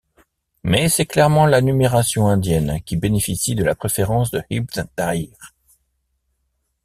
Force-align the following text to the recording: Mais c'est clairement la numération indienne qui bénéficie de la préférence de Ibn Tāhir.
Mais 0.63 0.89
c'est 0.89 1.05
clairement 1.05 1.45
la 1.45 1.61
numération 1.61 2.25
indienne 2.27 2.81
qui 2.87 2.97
bénéficie 2.97 3.53
de 3.53 3.63
la 3.63 3.75
préférence 3.75 4.31
de 4.31 4.41
Ibn 4.49 4.83
Tāhir. 4.97 5.37